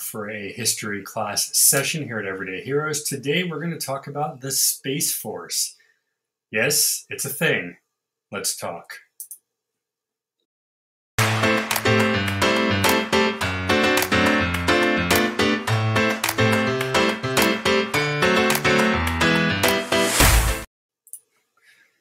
[0.00, 3.02] for a history class session here at Everyday Heroes.
[3.02, 5.76] Today we're going to talk about the Space Force.
[6.50, 7.76] Yes, it's a thing.
[8.30, 8.94] Let's talk.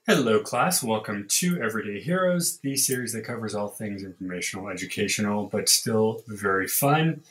[0.07, 0.83] Hello, class.
[0.83, 6.67] Welcome to Everyday Heroes, the series that covers all things informational, educational, but still very
[6.67, 7.21] fun.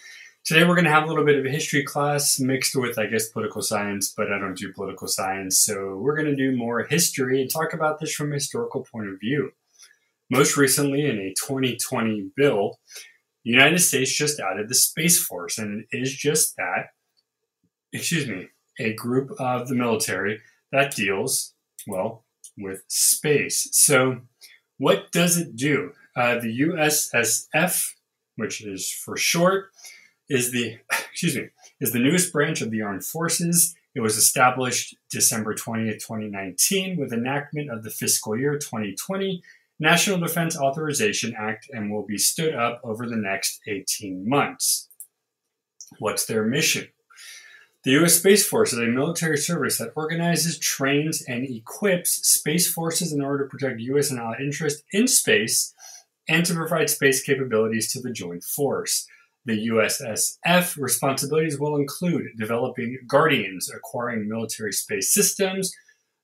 [0.51, 3.07] Today, we're going to have a little bit of a history class mixed with, I
[3.07, 5.61] guess, political science, but I don't do political science.
[5.61, 9.09] So, we're going to do more history and talk about this from a historical point
[9.09, 9.53] of view.
[10.29, 12.81] Most recently, in a 2020 bill,
[13.45, 16.87] the United States just added the Space Force, and it is just that,
[17.93, 18.49] excuse me,
[18.81, 20.41] a group of the military
[20.73, 21.55] that deals,
[21.87, 22.25] well,
[22.59, 23.69] with space.
[23.71, 24.23] So,
[24.79, 25.93] what does it do?
[26.17, 27.93] Uh, the USSF,
[28.35, 29.71] which is for short,
[30.31, 30.79] is the
[31.11, 31.49] excuse me
[31.81, 33.75] is the newest branch of the armed forces.
[33.95, 39.43] It was established December 20th, 2019, with enactment of the fiscal year 2020
[39.81, 44.89] National Defense Authorization Act and will be stood up over the next 18 months.
[45.99, 46.89] What's their mission?
[47.83, 48.17] The U.S.
[48.17, 53.45] Space Force is a military service that organizes, trains, and equips space forces in order
[53.45, 54.11] to protect U.S.
[54.11, 55.73] and allied interests in space
[56.29, 59.07] and to provide space capabilities to the joint force.
[59.47, 65.73] The USSF responsibilities will include developing Guardians, acquiring military space systems,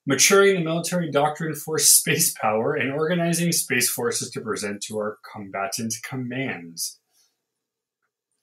[0.05, 5.17] maturing the military doctrine for space power, and organizing space forces to present to our
[5.33, 6.99] combatant commands.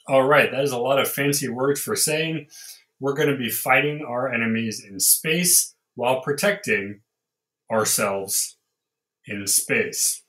[0.06, 2.48] All right, that is a lot of fancy words for saying
[3.00, 7.00] we're going to be fighting our enemies in space while protecting
[7.70, 8.58] ourselves
[9.26, 10.22] in space.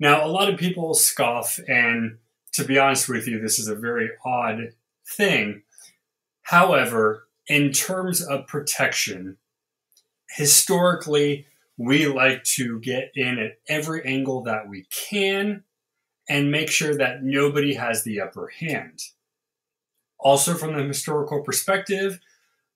[0.00, 2.18] Now, a lot of people scoff, and
[2.56, 4.72] to be honest with you, this is a very odd
[5.06, 5.62] thing.
[6.42, 9.36] However, in terms of protection,
[10.30, 15.64] historically, we like to get in at every angle that we can
[16.28, 19.00] and make sure that nobody has the upper hand.
[20.18, 22.20] Also, from the historical perspective,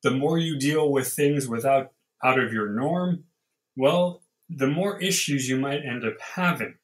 [0.02, 3.24] the more you deal with things without out of your norm,
[3.76, 6.74] well, the more issues you might end up having.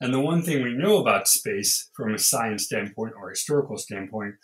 [0.00, 4.34] And the one thing we know about space from a science standpoint or historical standpoint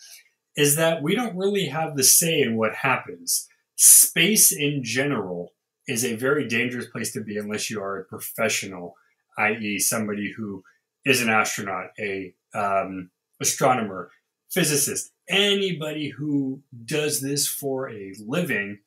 [0.56, 3.48] is that we don't really have the say in what happens.
[3.76, 5.52] Space in general
[5.86, 8.94] is a very dangerous place to be unless you are a professional,
[9.38, 10.62] i.e., somebody who
[11.04, 14.10] is an astronaut, a um, astronomer,
[14.50, 18.78] physicist, anybody who does this for a living,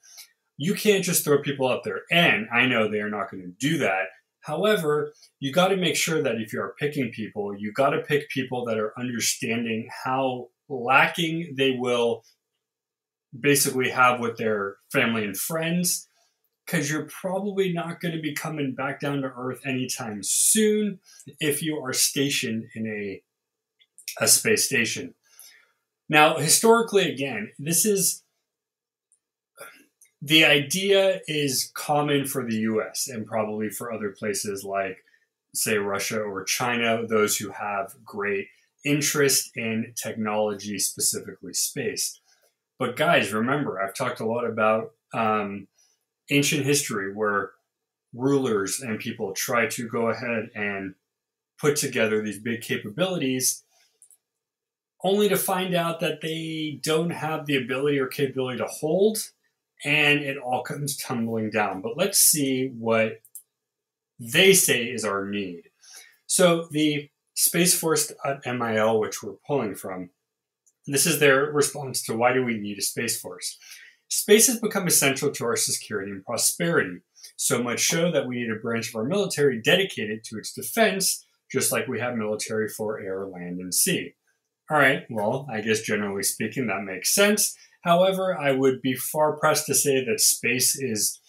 [0.58, 2.02] you can't just throw people up there.
[2.12, 4.08] And I know they are not going to do that.
[4.44, 8.02] However, you got to make sure that if you are picking people, you got to
[8.02, 12.24] pick people that are understanding how lacking they will
[13.38, 16.08] basically have with their family and friends
[16.66, 21.00] because you're probably not going to be coming back down to earth anytime soon
[21.40, 23.22] if you are stationed in a
[24.20, 25.14] a space station.
[26.10, 28.23] Now, historically, again, this is
[30.26, 35.04] the idea is common for the US and probably for other places like,
[35.54, 38.48] say, Russia or China, those who have great
[38.86, 42.22] interest in technology, specifically space.
[42.80, 45.68] But, guys, remember, I've talked a lot about um,
[46.30, 47.52] ancient history where
[48.14, 50.96] rulers and people try to go ahead and
[51.60, 53.64] put together these big capabilities
[55.04, 59.18] only to find out that they don't have the ability or capability to hold,
[59.84, 61.82] and it all comes tumbling down.
[61.82, 63.22] But let's see what
[64.20, 65.64] they say is our need.
[66.26, 68.12] So the Space Force
[68.46, 70.10] MIL, which we're pulling from,
[70.86, 73.58] this is their response to why do we need a Space Force?
[74.10, 77.00] Space has become essential to our security and prosperity,
[77.36, 81.26] so much so that we need a branch of our military dedicated to its defense,
[81.52, 84.14] just like we have military for air, land, and sea.
[84.70, 87.56] All right, well, I guess generally speaking, that makes sense.
[87.84, 91.20] However, I would be far pressed to say that space is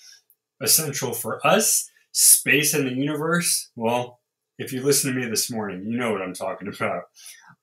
[0.62, 1.90] essential for us.
[2.12, 4.20] Space and the universe, well,
[4.58, 7.04] if you listen to me this morning, you know what I'm talking about.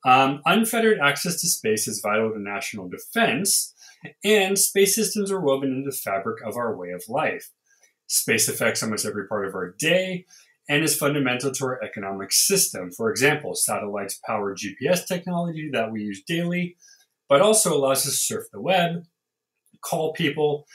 [0.06, 3.74] Um, unfettered access to space is vital to national defense,
[4.24, 7.50] and space systems are woven into the fabric of our way of life.
[8.08, 10.26] Space affects almost every part of our day,
[10.68, 12.92] and is fundamental to our economic system.
[12.92, 16.76] For example, satellites power GPS technology that we use daily,
[17.32, 19.06] but also allows us to surf the web,
[19.80, 20.68] call people,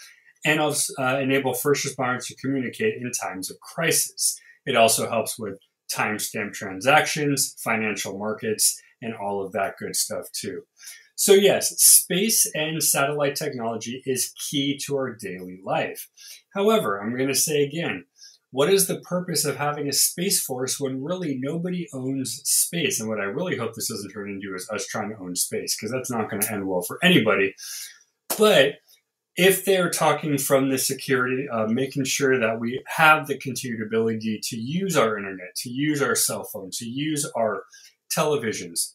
[0.42, 4.40] and uh, enable first responders to communicate in times of crisis.
[4.64, 5.58] It also helps with
[5.92, 10.62] timestamp transactions, financial markets, and all of that good stuff too.
[11.14, 16.08] So, yes, space and satellite technology is key to our daily life.
[16.54, 18.06] However, I'm going to say again,
[18.56, 22.98] what is the purpose of having a space force when really nobody owns space?
[22.98, 25.76] And what I really hope this doesn't turn into is us trying to own space,
[25.76, 27.54] because that's not going to end well for anybody.
[28.38, 28.76] But
[29.36, 34.40] if they're talking from the security, uh, making sure that we have the continued ability
[34.44, 37.64] to use our internet, to use our cell phone, to use our
[38.10, 38.94] televisions,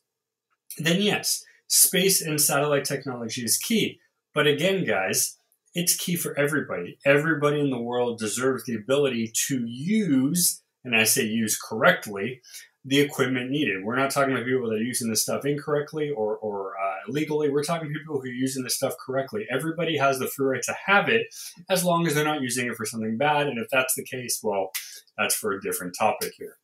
[0.79, 3.99] then yes, space and satellite technology is key.
[4.33, 5.37] But again, guys,
[5.73, 6.97] it's key for everybody.
[7.05, 12.41] Everybody in the world deserves the ability to use, and I say use correctly,
[12.83, 13.83] the equipment needed.
[13.83, 17.49] We're not talking about people that are using this stuff incorrectly or, or uh, illegally.
[17.49, 19.45] We're talking people who are using this stuff correctly.
[19.51, 21.27] Everybody has the free right to have it
[21.69, 23.47] as long as they're not using it for something bad.
[23.47, 24.71] And if that's the case, well,
[25.15, 26.57] that's for a different topic here.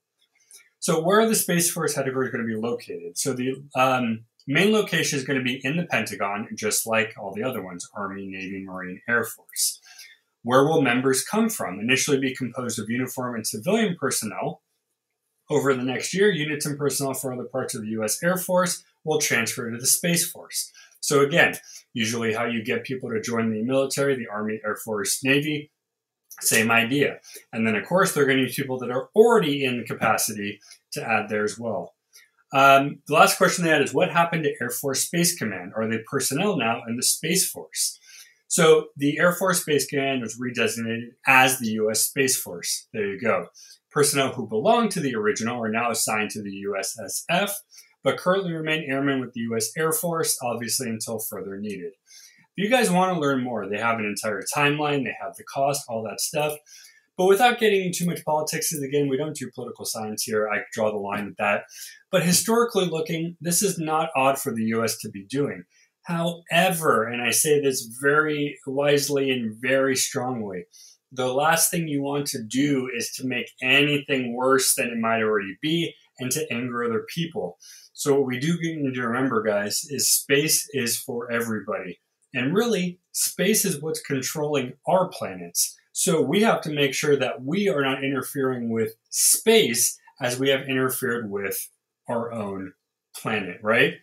[0.80, 3.18] So, where are the Space Force headquarters going to be located?
[3.18, 7.34] So, the um, main location is going to be in the Pentagon, just like all
[7.34, 9.80] the other ones Army, Navy, Marine, Air Force.
[10.44, 11.80] Where will members come from?
[11.80, 14.62] Initially be composed of uniform and civilian personnel
[15.50, 18.22] over the next year, units and personnel for other parts of the U.S.
[18.24, 20.72] Air Force will transfer to the Space Force.
[21.00, 21.56] So, again,
[21.94, 25.72] usually how you get people to join the military, the Army, Air Force, Navy,
[26.42, 27.20] same idea.
[27.52, 30.60] And then, of course, they're going to use people that are already in capacity
[30.94, 31.96] to add there as well.
[32.54, 35.74] Um, the last question they had is what happened to Air Force Space Command?
[35.76, 38.00] Are they personnel now in the Space Force?
[38.48, 42.04] So the Air Force Space Command was redesignated as the U.S.
[42.04, 42.88] Space Force.
[42.94, 43.48] There you go.
[43.92, 47.52] Personnel who belonged to the original are now assigned to the USSF,
[48.04, 49.72] but currently remain airmen with the U.S.
[49.78, 51.94] Air Force, obviously until further needed.
[52.56, 55.44] If you guys want to learn more, they have an entire timeline, they have the
[55.44, 56.58] cost, all that stuff.
[57.18, 60.48] But without getting too much politics, again, we don't do political science here.
[60.48, 61.64] I draw the line at that.
[62.12, 64.98] But historically looking, this is not odd for the U.S.
[65.00, 65.64] to be doing.
[66.04, 70.66] However, and I say this very wisely and very strongly,
[71.12, 75.22] the last thing you want to do is to make anything worse than it might
[75.22, 77.58] already be and to anger other people.
[77.94, 82.00] So, what we do need to remember, guys, is space is for everybody.
[82.34, 85.76] And really, space is what's controlling our planets.
[86.00, 90.50] So, we have to make sure that we are not interfering with space as we
[90.50, 91.58] have interfered with
[92.08, 92.74] our own
[93.16, 93.96] planet, right?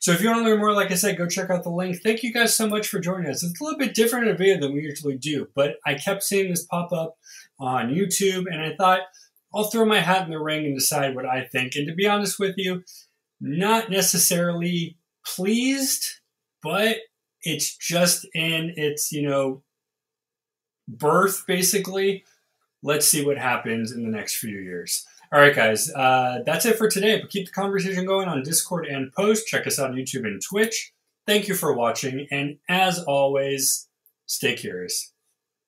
[0.00, 1.98] So if you want to learn more, like I said, go check out the link.
[2.02, 3.44] Thank you guys so much for joining us.
[3.44, 6.24] It's a little bit different in a video than we usually do, but I kept
[6.24, 7.16] seeing this pop up
[7.60, 9.02] on YouTube and I thought
[9.54, 11.76] I'll throw my hat in the ring and decide what I think.
[11.76, 12.82] And to be honest with you,
[13.40, 16.06] not necessarily pleased,
[16.60, 16.96] but
[17.42, 19.62] it's just in its, you know,
[20.88, 22.24] birth basically.
[22.82, 25.06] Let's see what happens in the next few years.
[25.32, 27.20] All right, guys, uh, that's it for today.
[27.20, 29.48] But keep the conversation going on Discord and Post.
[29.48, 30.92] Check us out on YouTube and Twitch.
[31.26, 33.88] Thank you for watching, and as always,
[34.26, 35.12] stay curious.